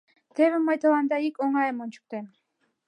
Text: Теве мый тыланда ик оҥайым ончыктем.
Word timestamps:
Теве 0.35 0.57
мый 0.59 0.77
тыланда 0.81 1.17
ик 1.27 1.35
оҥайым 1.43 1.77
ончыктем. 1.83 2.25